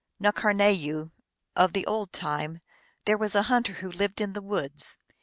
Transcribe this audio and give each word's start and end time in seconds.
N 0.19 0.31
karnayoo, 0.31 1.11
of 1.55 1.73
the 1.73 1.85
old 1.85 2.11
time, 2.11 2.59
there 3.05 3.19
was 3.19 3.35
a 3.35 3.43
hunter 3.43 3.73
who 3.73 3.91
lived 3.91 4.19
in 4.19 4.33
the 4.33 4.41
woods. 4.41 4.97